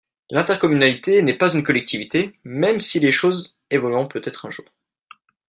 [0.31, 4.65] L’intercommunalité n’est pas une collectivité, même si les choses évolueront peut-être un jour.